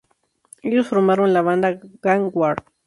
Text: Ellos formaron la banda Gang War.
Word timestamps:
Ellos 0.63 0.87
formaron 0.87 1.31
la 1.31 1.43
banda 1.43 1.79
Gang 2.01 2.31
War. 2.33 2.65